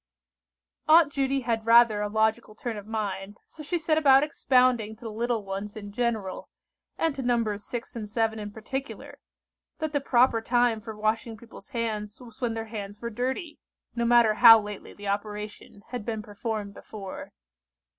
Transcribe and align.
Aunt 0.87 1.13
Judy 1.13 1.41
had 1.41 1.67
rather 1.67 2.01
a 2.01 2.09
logical 2.09 2.55
turn 2.55 2.75
of 2.75 2.87
mind, 2.87 3.37
so 3.45 3.61
she 3.61 3.77
set 3.77 3.99
about 3.99 4.23
expounding 4.23 4.95
to 4.95 5.01
the 5.03 5.11
"little 5.11 5.45
ones" 5.45 5.75
in 5.75 5.91
general, 5.91 6.49
and 6.97 7.13
to 7.13 7.21
Nos. 7.21 7.63
6 7.63 7.95
and 7.95 8.09
7 8.09 8.39
in 8.39 8.49
particular, 8.51 9.19
that 9.77 9.93
the 9.93 10.01
proper 10.01 10.41
time 10.41 10.81
for 10.81 10.97
washing 10.97 11.37
people's 11.37 11.69
hands 11.69 12.19
was 12.19 12.41
when 12.41 12.55
their 12.55 12.65
hands 12.65 12.99
were 12.99 13.11
dirty; 13.11 13.59
no 13.93 14.03
matter 14.05 14.33
how 14.33 14.59
lately 14.59 14.91
the 14.95 15.07
operation 15.07 15.83
had 15.89 16.03
been 16.03 16.23
performed 16.23 16.73
before. 16.73 17.31